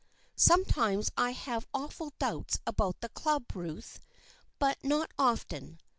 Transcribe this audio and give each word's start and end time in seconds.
Sometimes 0.35 1.11
I 1.15 1.29
have 1.29 1.67
awful 1.75 2.11
doubts 2.17 2.57
about 2.65 3.01
the 3.01 3.09
Club, 3.09 3.55
Ruth— 3.55 3.99
but 4.57 4.83
not 4.83 5.11
often. 5.19 5.79